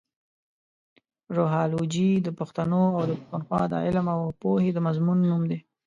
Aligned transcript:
روهالوجي 1.35 2.11
د 2.21 2.27
پښتنو 2.39 2.81
اٶ 2.97 3.05
د 3.09 3.11
پښتونخوا 3.19 3.61
د 3.71 3.73
علم 3.85 4.07
اٶ 4.13 4.33
پوهې 4.41 4.69
د 4.73 4.77
مضمون 4.87 5.17
نوم 5.29 5.43
دې. 5.49 5.59